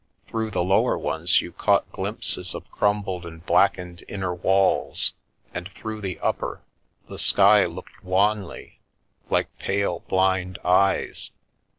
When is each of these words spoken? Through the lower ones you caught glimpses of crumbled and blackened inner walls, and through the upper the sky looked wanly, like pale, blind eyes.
Through 0.27 0.49
the 0.49 0.63
lower 0.63 0.97
ones 0.97 1.41
you 1.41 1.51
caught 1.51 1.87
glimpses 1.91 2.55
of 2.55 2.71
crumbled 2.71 3.23
and 3.23 3.45
blackened 3.45 4.03
inner 4.07 4.33
walls, 4.33 5.13
and 5.53 5.69
through 5.73 6.01
the 6.01 6.19
upper 6.21 6.61
the 7.07 7.19
sky 7.19 7.67
looked 7.67 8.03
wanly, 8.03 8.79
like 9.29 9.55
pale, 9.59 9.99
blind 10.07 10.57
eyes. 10.65 11.29